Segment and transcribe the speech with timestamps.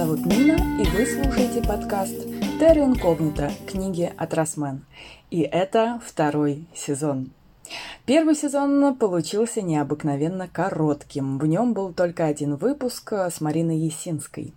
[0.00, 2.16] зовут Нина, и вы слушаете подкаст
[2.58, 3.52] «Терра инкогнита.
[3.66, 4.86] Книги от Росмен».
[5.30, 7.32] И это второй сезон.
[8.06, 11.36] Первый сезон получился необыкновенно коротким.
[11.36, 14.54] В нем был только один выпуск с Мариной Есинской.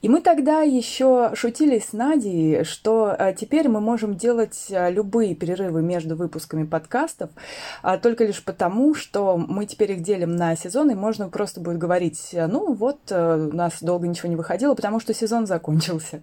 [0.00, 5.34] И мы тогда еще шутили с Надей, что а, теперь мы можем делать а, любые
[5.34, 7.30] перерывы между выпусками подкастов,
[7.82, 11.78] а, только лишь потому, что мы теперь их делим на сезоны, и можно просто будет
[11.78, 16.22] говорить, ну вот, у нас долго ничего не выходило, потому что сезон закончился.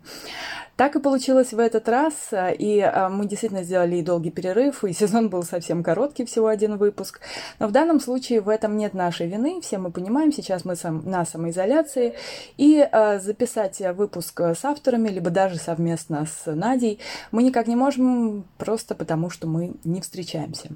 [0.77, 5.29] Так и получилось в этот раз, и мы действительно сделали и долгий перерыв, и сезон
[5.29, 7.21] был совсем короткий, всего один выпуск.
[7.59, 11.09] Но в данном случае в этом нет нашей вины, все мы понимаем, сейчас мы сам,
[11.09, 12.15] на самоизоляции,
[12.57, 12.85] и
[13.19, 16.99] записать выпуск с авторами, либо даже совместно с Надей
[17.31, 20.69] мы никак не можем, просто потому что мы не встречаемся.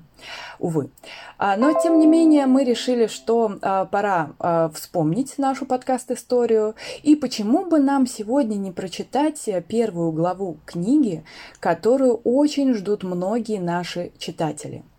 [0.60, 0.90] Увы.
[1.38, 7.16] А, но, тем не менее, мы решили, что а, пора а, вспомнить нашу подкаст-историю, и
[7.16, 11.24] почему бы нам сегодня не прочитать первую главу книги,
[11.60, 14.84] которую очень ждут многие наши читатели–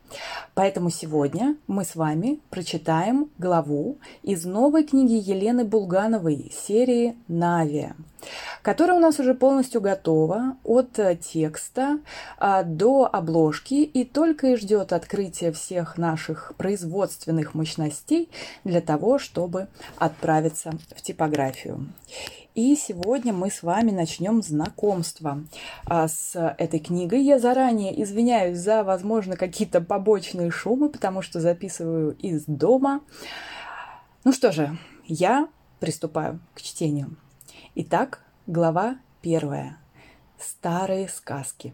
[0.55, 7.95] Поэтому сегодня мы с вами прочитаем главу из новой книги Елены Булгановой серии «Навия»,
[8.63, 11.99] которая у нас уже полностью готова от текста
[12.39, 18.29] а, до обложки и только и ждет открытия всех наших производственных мощностей
[18.65, 21.87] для того, чтобы отправиться в типографию.
[22.61, 25.43] И сегодня мы с вами начнем знакомство
[25.87, 27.23] а, с этой книгой.
[27.23, 33.01] Я заранее извиняюсь за, возможно, какие-то побочные шумы, потому что записываю из дома.
[34.25, 37.17] Ну что же, я приступаю к чтению.
[37.77, 39.79] Итак, глава первая.
[40.39, 41.73] Старые сказки.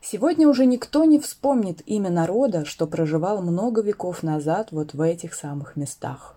[0.00, 5.34] Сегодня уже никто не вспомнит имя народа, что проживал много веков назад вот в этих
[5.34, 6.35] самых местах.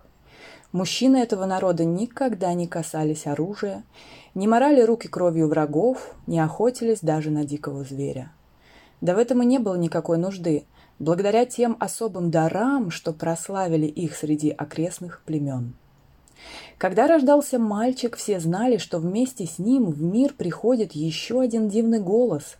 [0.72, 3.82] Мужчины этого народа никогда не касались оружия,
[4.34, 8.30] не морали руки кровью врагов, не охотились даже на дикого зверя.
[9.00, 10.64] Да в этом и не было никакой нужды,
[11.00, 15.74] благодаря тем особым дарам, что прославили их среди окрестных племен.
[16.78, 21.98] Когда рождался мальчик, все знали, что вместе с ним в мир приходит еще один дивный
[21.98, 22.56] голос,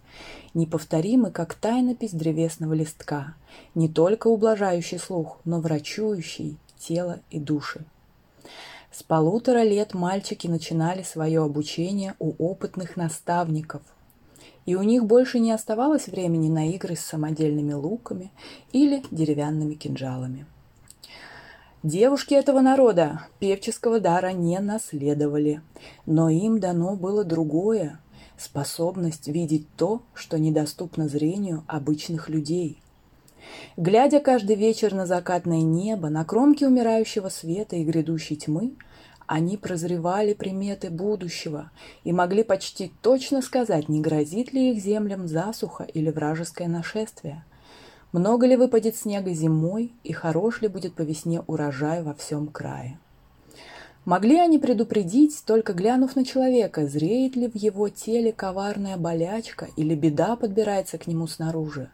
[0.52, 3.34] неповторимый, как тайнопись древесного листка,
[3.76, 7.84] не только ублажающий слух, но врачующий тело и души.
[8.92, 13.82] С полутора лет мальчики начинали свое обучение у опытных наставников,
[14.66, 18.32] и у них больше не оставалось времени на игры с самодельными луками
[18.72, 20.44] или деревянными кинжалами.
[21.84, 25.62] Девушки этого народа певческого дара не наследовали,
[26.04, 28.00] но им дано было другое–
[28.36, 32.82] способность видеть то, что недоступно зрению обычных людей–
[33.76, 38.72] Глядя каждый вечер на закатное небо, на кромки умирающего света и грядущей тьмы,
[39.26, 41.70] они прозревали приметы будущего
[42.02, 47.44] и могли почти точно сказать, не грозит ли их землям засуха или вражеское нашествие.
[48.12, 52.98] Много ли выпадет снега зимой и хорош ли будет по весне урожай во всем крае.
[54.04, 59.94] Могли они предупредить, только глянув на человека, зреет ли в его теле коварная болячка или
[59.94, 61.90] беда подбирается к нему снаружи.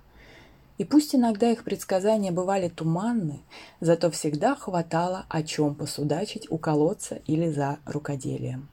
[0.79, 3.41] И пусть иногда их предсказания бывали туманны,
[3.81, 8.69] зато всегда хватало о чем посудачить у колодца или за рукоделием.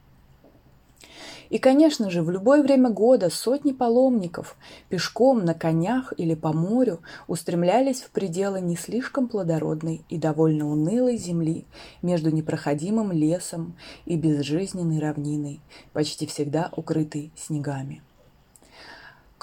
[1.50, 4.56] И, конечно же, в любое время года сотни паломников
[4.90, 11.18] пешком, на конях или по морю устремлялись в пределы не слишком плодородной и довольно унылой
[11.18, 11.66] земли
[12.02, 13.76] между непроходимым лесом
[14.06, 18.02] и безжизненной равниной, почти всегда укрытой снегами.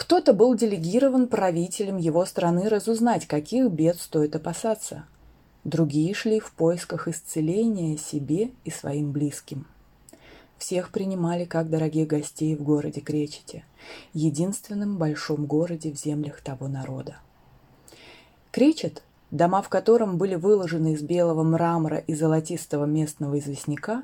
[0.01, 5.05] Кто-то был делегирован правителем его страны разузнать, каких бед стоит опасаться.
[5.65, 9.67] Другие шли в поисках исцеления себе и своим близким.
[10.57, 13.63] Всех принимали как дорогих гостей в городе Кречете,
[14.15, 17.19] единственном большом городе в землях того народа.
[18.53, 24.03] Кречет дома в котором были выложены из белого мрамора и золотистого местного известняка,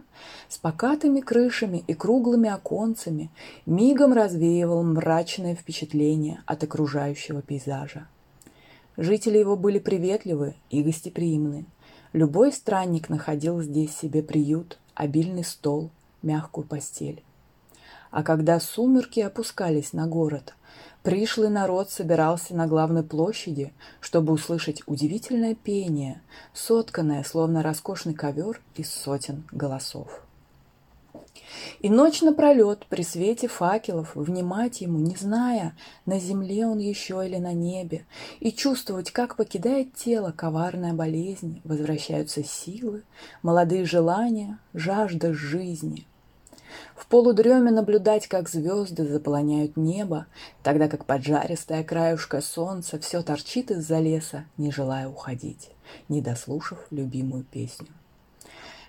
[0.49, 3.31] с покатыми крышами и круглыми оконцами,
[3.67, 8.07] мигом развеивал мрачное впечатление от окружающего пейзажа.
[8.97, 11.67] Жители его были приветливы и гостеприимны.
[12.13, 15.91] Любой странник находил здесь себе приют, обильный стол,
[16.23, 17.23] мягкую постель.
[18.11, 20.55] А когда сумерки опускались на город–
[21.07, 26.21] Пришлый народ собирался на главной площади, чтобы услышать удивительное пение,
[26.53, 30.21] сотканное, словно роскошный ковер из сотен голосов.
[31.79, 35.77] И ночь напролет при свете факелов внимать ему, не зная,
[36.07, 38.05] на земле он еще или на небе,
[38.41, 43.05] и чувствовать, как покидает тело коварная болезнь, возвращаются силы,
[43.43, 46.05] молодые желания, жажда жизни–
[46.95, 50.27] в полудреме наблюдать, как звезды заполоняют небо,
[50.63, 55.71] тогда как поджаристая краюшка солнца все торчит из-за леса, не желая уходить,
[56.09, 57.89] не дослушав любимую песню.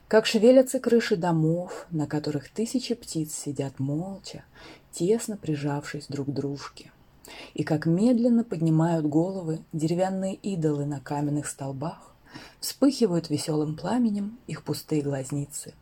[0.08, 4.46] Как шевелятся крыши домов, на которых тысячи птиц сидят молча,
[4.92, 6.92] тесно прижавшись друг к дружке.
[7.54, 12.16] И как медленно поднимают головы деревянные идолы на каменных столбах,
[12.62, 15.74] вспыхивают веселым пламенем их пустые глазницы.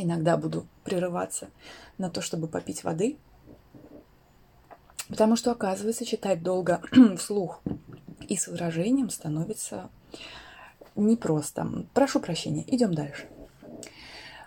[0.00, 1.48] Иногда буду прерываться
[1.98, 3.18] на то, чтобы попить воды,
[5.08, 6.80] потому что, оказывается, читать долго
[7.18, 7.60] вслух
[8.28, 9.90] и с выражением становится
[10.94, 11.84] непросто.
[11.94, 13.26] Прошу прощения, идем дальше.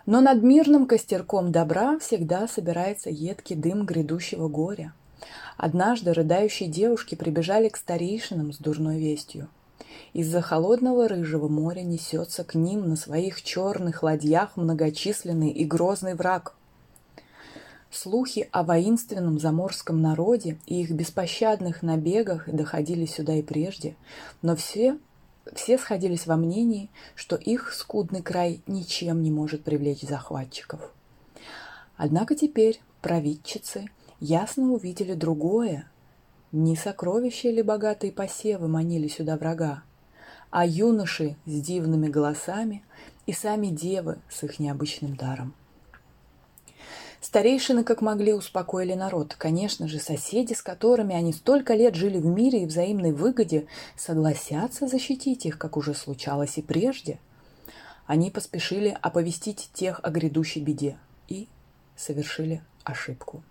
[0.06, 4.94] Но над мирным костерком добра всегда собирается едкий дым грядущего горя.
[5.58, 9.48] Однажды рыдающие девушки прибежали к старейшинам с дурной вестью.
[10.12, 16.54] Из-за холодного рыжего моря несется к ним на своих черных ладьях многочисленный и грозный враг.
[17.90, 23.96] Слухи о воинственном заморском народе и их беспощадных набегах доходили сюда и прежде,
[24.40, 24.98] но все
[25.54, 30.80] все сходились во мнении, что их скудный край ничем не может привлечь захватчиков.
[31.96, 33.86] Однако теперь провидчицы
[34.20, 35.88] ясно увидели другое.
[36.52, 39.82] Не сокровища или богатые посевы манили сюда врага,
[40.50, 42.84] а юноши с дивными голосами
[43.24, 45.54] и сами девы с их необычным даром.
[47.22, 49.34] Старейшины как могли успокоили народ.
[49.38, 53.66] Конечно же, соседи, с которыми они столько лет жили в мире и взаимной выгоде,
[53.96, 57.18] согласятся защитить их, как уже случалось и прежде.
[58.06, 61.48] Они поспешили оповестить тех о грядущей беде и
[61.96, 63.42] совершили ошибку.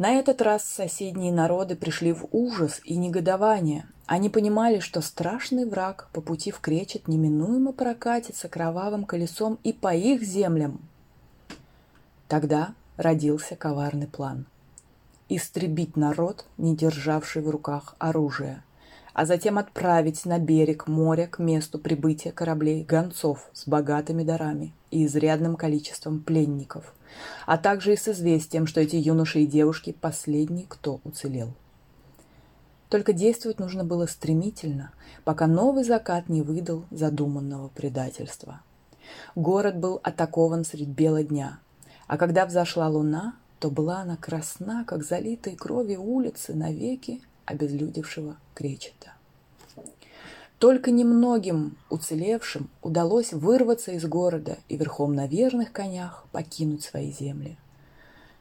[0.00, 3.84] На этот раз соседние народы пришли в ужас и негодование.
[4.06, 9.94] Они понимали, что страшный враг по пути в кречет неминуемо прокатится кровавым колесом и по
[9.94, 10.80] их землям,
[12.28, 14.46] Тогда родился коварный план.
[15.28, 18.62] Истребить народ, не державший в руках оружие,
[19.12, 25.04] а затем отправить на берег моря к месту прибытия кораблей гонцов с богатыми дарами и
[25.04, 26.94] изрядным количеством пленников,
[27.46, 31.52] а также и с известием, что эти юноши и девушки– последний, кто уцелел.
[32.88, 34.92] Только действовать нужно было стремительно,
[35.24, 38.60] пока новый закат не выдал задуманного предательства.
[39.34, 41.60] Город был атакован средь бела дня–
[42.10, 49.12] а когда взошла луна, то была она красна, как залитые кровью улицы навеки обезлюдевшего кречета.
[50.60, 57.56] Только немногим уцелевшим удалось вырваться из города и верхом на верных конях покинуть свои земли.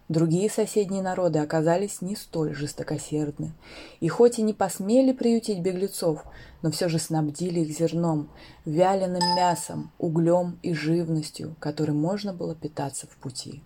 [0.10, 3.54] Другие соседние народы оказались не столь жестокосердны,
[4.02, 6.26] и хоть и не посмели приютить беглецов,
[6.62, 8.30] но все же снабдили их зерном,
[8.66, 13.64] вяленым мясом, углем и живностью, которой можно было питаться в пути.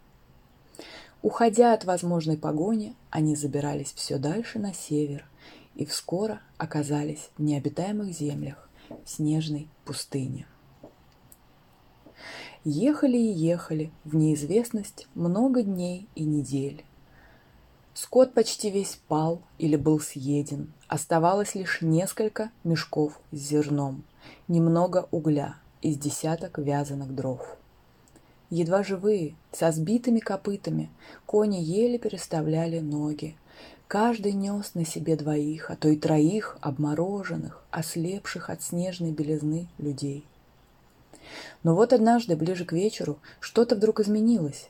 [1.24, 5.26] Уходя от возможной погони, они забирались все дальше на север
[5.76, 10.46] и вскоре оказались в необитаемых землях, в снежной пустыне.
[12.64, 16.86] Ехали и ехали в неизвестность много дней и недель.
[17.94, 20.74] Скот почти весь пал или был съеден.
[20.88, 24.04] Оставалось лишь несколько мешков с зерном,
[24.48, 27.58] немного угля из десяток вязаных дров.
[28.50, 30.90] Едва живые, со сбитыми копытами,
[31.26, 33.36] кони еле переставляли ноги.
[33.88, 40.26] Каждый нес на себе двоих, а то и троих обмороженных, ослепших от снежной белизны людей.
[41.64, 44.70] Но вот однажды, ближе к вечеру, что-то вдруг изменилось.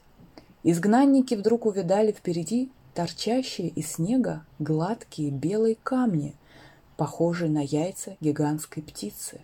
[0.63, 6.35] Изгнанники вдруг увидали впереди торчащие из снега гладкие белые камни,
[6.95, 9.41] похожие на яйца гигантской птицы.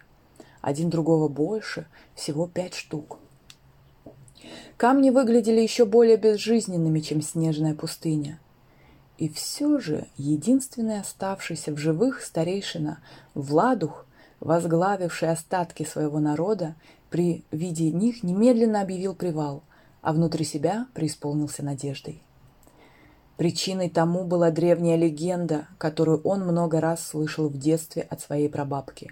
[0.61, 3.17] Один другого больше, всего пять штук.
[4.77, 8.39] Камни выглядели еще более безжизненными, чем снежная пустыня.
[9.19, 12.99] И все же единственный оставшийся в живых старейшина
[13.33, 14.05] Владух,
[14.39, 16.75] возглавивший остатки своего народа,
[17.09, 19.61] при виде них немедленно объявил привал,
[20.01, 22.23] а внутри себя преисполнился надеждой.
[23.35, 29.11] Причиной тому была древняя легенда, которую он много раз слышал в детстве от своей прабабки.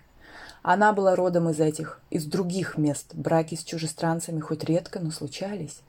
[0.70, 5.80] Она была родом из этих, из других мест, браки с чужестранцами хоть редко, но случались,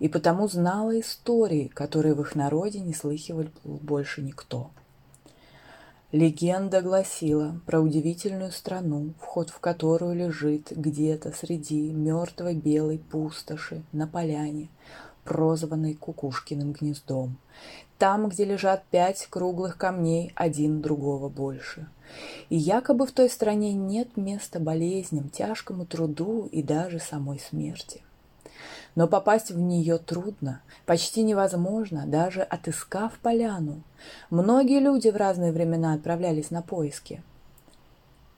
[0.00, 4.72] и потому знала истории, которые в их народе не слыхивал больше никто.
[6.10, 14.08] Легенда гласила про удивительную страну, вход в которую лежит где-то среди мертвой белой пустоши на
[14.08, 14.68] поляне,
[15.24, 17.36] прозванной Кукушкиным гнездом.
[17.98, 21.86] Там, где лежат пять круглых камней, один другого больше.
[22.50, 28.02] И якобы в той стране нет места болезням, тяжкому труду и даже самой смерти.
[28.94, 33.82] но попасть в нее трудно, почти невозможно, даже отыскав поляну.
[34.30, 37.22] Многие люди в разные времена отправлялись на поиски.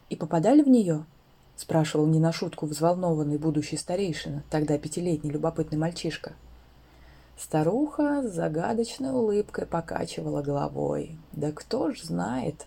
[0.09, 1.05] «И попадали в нее?»—
[1.57, 6.33] спрашивал не на шутку взволнованный будущий старейшина, тогда пятилетний любопытный мальчишка.
[7.39, 11.19] Старуха с загадочной улыбкой покачивала головой.
[11.33, 12.67] «Да кто ж знает?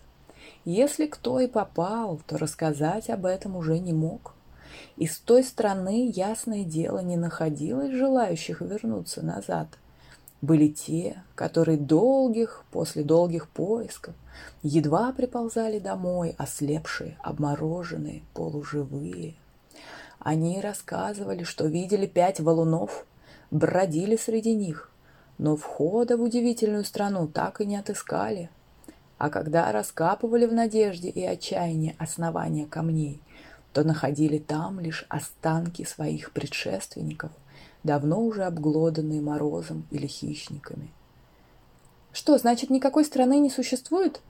[0.64, 4.34] Если кто и попал, то рассказать об этом уже не мог».
[4.96, 9.68] И с той стороны, ясное дело, не находилось желающих вернуться назад.
[10.42, 14.14] Были те, которые долгих, после долгих поисков,
[14.62, 19.34] едва приползали домой, ослепшие, обмороженные, полуживые.
[20.18, 23.06] Они рассказывали, что видели пять валунов,
[23.50, 24.90] бродили среди них,
[25.38, 28.50] но входа в удивительную страну так и не отыскали.
[29.18, 33.20] А когда раскапывали в надежде и отчаянии основания камней,
[33.72, 37.30] то находили там лишь останки своих предшественников,
[37.84, 40.88] давно уже обглоданные морозом или хищниками.
[42.12, 44.20] Что, значит, никакой страны не существует?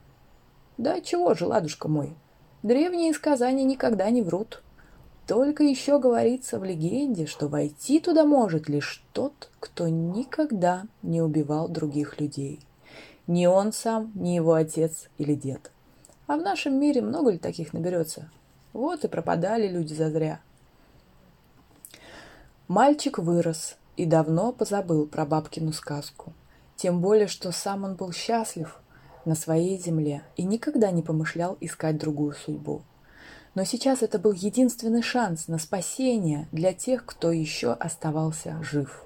[0.77, 2.13] Да чего же, ладушка мой,
[2.63, 4.61] древние сказания никогда не врут.
[5.31, 11.69] Только еще говорится в легенде, что войти туда может лишь тот, кто никогда не убивал
[11.69, 12.59] других людей.
[13.27, 15.71] Ни он сам, ни его отец или дед.
[16.27, 18.29] А в нашем мире много ли таких наберется?
[18.73, 20.41] Вот и пропадали люди зазря.
[22.67, 26.33] Мальчик вырос и давно позабыл про бабкину сказку.
[26.75, 28.81] Тем более, что сам он был счастлив
[29.23, 32.81] на своей земле и никогда не помышлял искать другую судьбу.
[33.53, 39.05] Но сейчас это был единственный шанс на спасение для тех, кто еще оставался жив.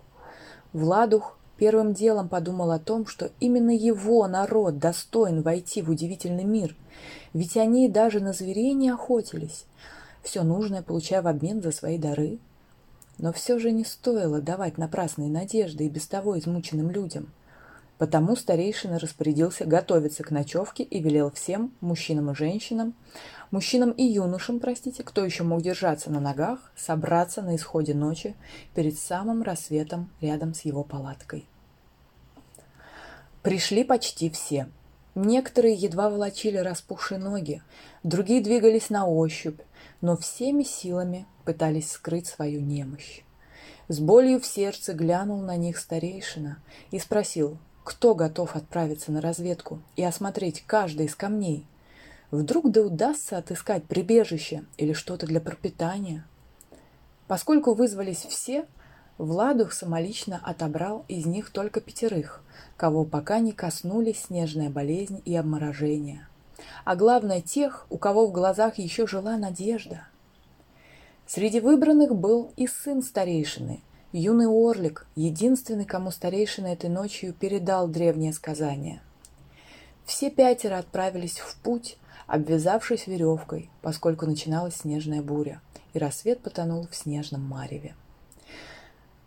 [0.71, 6.75] Владух первым делом подумал о том, что именно его народ достоин войти в удивительный мир,
[7.33, 9.65] ведь они даже на зверей не охотились,
[10.21, 12.39] все нужное получая в обмен за свои дары.
[13.17, 17.31] Но все же не стоило давать напрасные надежды и без того измученным людям.
[17.97, 22.93] Потому старейшина распорядился готовиться к ночевке и велел всем, мужчинам и женщинам,
[23.51, 28.35] мужчинам и юношам, простите, кто еще мог держаться на ногах, собраться на исходе ночи
[28.73, 31.45] перед самым рассветом рядом с его палаткой.
[33.41, 34.67] Пришли почти все.
[35.13, 37.61] Некоторые едва волочили распухшие ноги,
[38.03, 39.61] другие двигались на ощупь,
[40.01, 43.21] но всеми силами пытались скрыть свою немощь.
[43.87, 46.57] С болью в сердце глянул на них старейшина
[46.91, 51.65] и спросил, кто готов отправиться на разведку и осмотреть каждый из камней.
[52.31, 56.25] Вдруг да удастся отыскать прибежище или что-то для пропитания.
[57.27, 58.65] Поскольку вызвались все,
[59.17, 62.41] Владух самолично отобрал из них только пятерых,
[62.75, 66.27] кого пока не коснулись снежная болезнь и обморожение.
[66.83, 70.07] А главное тех, у кого в глазах еще жила надежда.
[71.27, 73.81] Среди выбранных был и сын старейшины,
[74.15, 79.01] юный Орлик, единственный, кому старейшина этой ночью передал древнее сказание.
[80.05, 85.62] Все пятеро отправились в путь, обвязавшись веревкой, поскольку начиналась снежная буря,
[85.93, 87.93] и рассвет потонул в снежном мареве.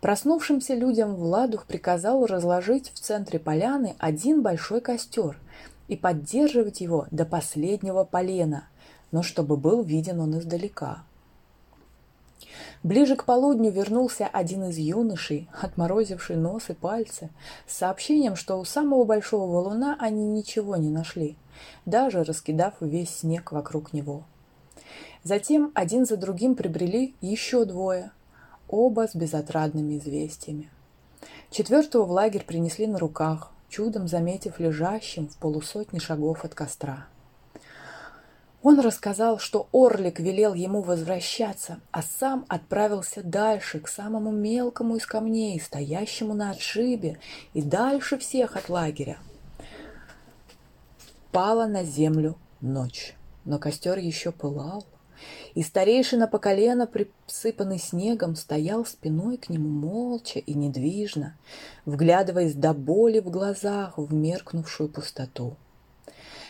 [0.00, 5.37] Проснувшимся людям Владух приказал разложить в центре поляны один большой костер
[5.88, 8.68] и поддерживать его до последнего полена,
[9.11, 11.02] но чтобы был виден он издалека.
[12.83, 17.31] Ближе к полудню вернулся один из юношей, отморозивший нос и пальцы,
[17.67, 21.37] с сообщением, что у самого большого валуна они ничего не нашли–
[21.87, 24.25] даже раскидав весь снег вокруг него.
[25.25, 28.12] Затем один за другим прибрели еще двое,
[28.69, 30.71] оба с безотрадными известиями.
[31.50, 37.07] Четвертого в лагерь принесли на руках, чудом заметив лежащим в полусотни шагов от костра.
[38.62, 45.06] Он рассказал, что Орлик велел ему возвращаться, а сам отправился дальше, к самому мелкому из
[45.06, 47.20] камней, стоящему на отшибе,
[47.54, 49.18] и дальше всех от лагеря,
[51.30, 54.86] Пала на землю ночь, но костер еще пылал,
[55.54, 61.36] и старейшина по колено, присыпанный снегом, стоял спиной к нему молча и недвижно,
[61.84, 65.56] вглядываясь до боли в глазах в меркнувшую пустоту.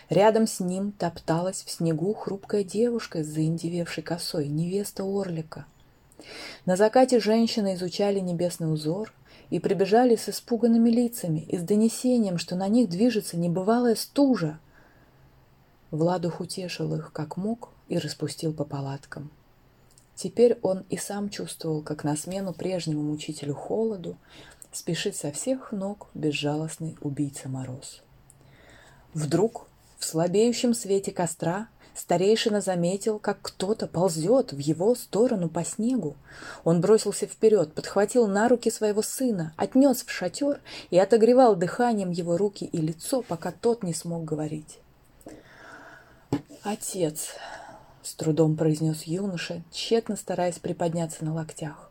[0.09, 5.67] Рядом с ним топталась в снегу хрупкая девушка с заиндевевшей косой, невеста Орлика.
[6.65, 9.13] На закате женщины изучали небесный узор
[9.51, 14.59] и прибежали с испуганными лицами и с донесением, что на них движется небывалая стужа.
[15.91, 19.31] Владух утешил их как мог и распустил по палаткам.
[20.15, 24.17] Теперь он и сам чувствовал, как на смену прежнему мучителю холоду
[24.73, 28.03] спешит со всех ног безжалостный убийца Мороз.
[29.15, 29.69] Вдруг
[29.99, 36.17] в слабеющем свете костра Старейшина заметил, как кто-то ползет в его сторону по снегу.
[36.63, 42.37] Он бросился вперед, подхватил на руки своего сына, отнес в шатер и отогревал дыханием его
[42.37, 44.79] руки и лицо, пока тот не смог говорить.
[46.63, 47.31] «Отец»,—
[48.05, 51.91] с трудом произнес юноша, тщетно стараясь приподняться на локтях,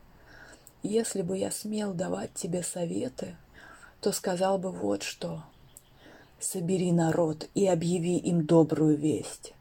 [0.84, 3.36] «если бы я смел давать тебе советы,
[4.00, 5.44] то сказал бы вот что.
[6.40, 9.54] Собери народ и объяви им добрую весть.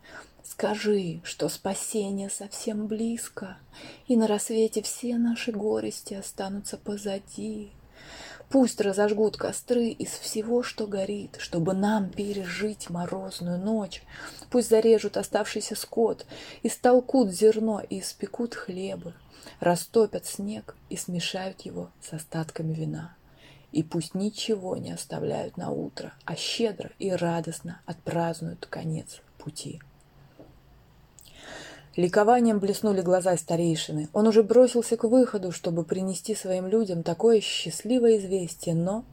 [0.42, 3.56] Скажи, что спасение совсем близко,
[4.06, 7.72] и на рассвете все наши горести останутся позади.
[8.48, 14.02] Пусть разожгут костры из всего, что горит, чтобы нам пережить морозную ночь.
[14.50, 16.26] Пусть зарежут оставшийся скот,
[16.62, 19.14] истолкут зерно и испекут хлебы,
[19.60, 23.16] растопят снег и смешают его с остатками вина.
[23.72, 29.80] И пусть ничего не оставляют на утро, а щедро и радостно отпразднуют конец пути.
[31.96, 34.10] Ликованием блеснули глаза старейшины.
[34.12, 39.04] Он уже бросился к выходу, чтобы принести своим людям такое счастливое известие, но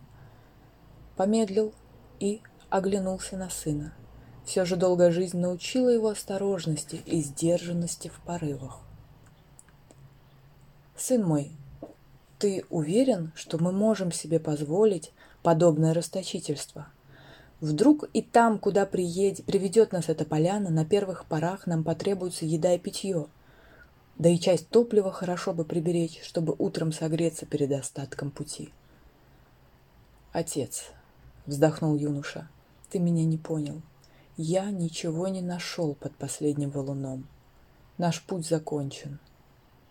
[1.15, 1.73] помедлил
[2.19, 3.93] и оглянулся на сына.
[4.45, 8.81] Все же долгая жизнь научила его осторожности и сдержанности в порывах.
[10.97, 11.51] «Сын мой,
[12.43, 16.87] ты уверен, что мы можем себе позволить подобное расточительство?»
[17.61, 22.73] Вдруг и там, куда приедет, приведет нас эта поляна, на первых порах нам потребуется еда
[22.73, 23.27] и питье.
[24.17, 28.67] Да и часть топлива хорошо бы приберечь, чтобы утром согреться перед остатком пути.
[30.33, 30.91] «Отец»,—
[31.45, 32.49] вздохнул юноша,—
[32.89, 33.81] «ты меня не понял.
[34.35, 37.25] Я ничего не нашел под последним валуном.
[37.97, 39.19] Наш путь закончен.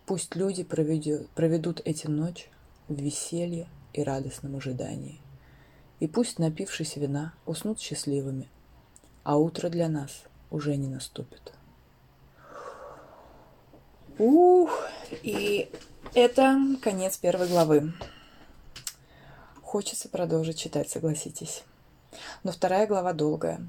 [0.07, 2.49] Пусть люди проведет, проведут эти ночь
[2.89, 5.23] в веселье и радостном ожидании
[6.03, 8.49] и пусть, напившись вина, уснут счастливыми,
[9.23, 11.53] а утро для нас уже не наступит.
[14.19, 14.89] Ух,
[15.23, 15.71] и
[16.13, 17.93] это конец первой главы.
[19.63, 21.63] Хочется продолжить читать, согласитесь.
[22.43, 23.65] Но вторая глава долгая.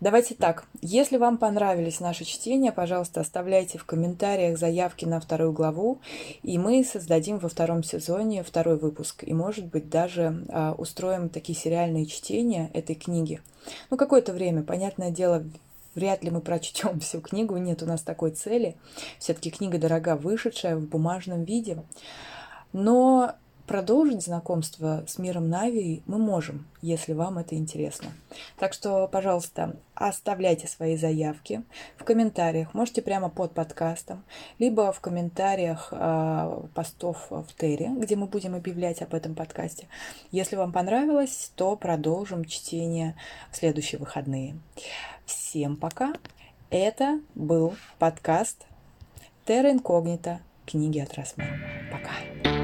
[0.00, 6.00] Давайте так, если вам понравились наши чтения, пожалуйста, оставляйте в комментариях заявки на вторую главу,
[6.42, 9.24] и мы создадим во втором сезоне второй выпуск.
[9.24, 13.42] И, может быть, даже а, устроим такие сериальные чтения этой книги.
[13.90, 15.44] Ну, какое-то время, понятное дело,
[15.94, 18.76] вряд ли мы прочтем всю книгу, нет у нас такой цели.
[19.18, 21.82] Все-таки книга дорога, вышедшая в бумажном виде.
[22.72, 23.34] Но
[23.70, 28.08] продолжить знакомство с миром Нави мы можем, если вам это интересно.
[28.58, 31.62] Так что, пожалуйста, оставляйте свои заявки
[31.96, 32.74] в комментариях.
[32.74, 34.24] Можете прямо под подкастом,
[34.58, 39.86] либо в комментариях э, постов в Тере, где мы будем объявлять об этом подкасте.
[40.32, 43.14] Если вам понравилось, то продолжим чтение
[43.52, 44.58] в следующие выходные.
[45.26, 46.14] Всем пока!
[46.70, 48.66] Это был подкаст
[49.46, 51.56] Терра Инкогнита книги от Росмана.
[51.92, 52.59] Пока!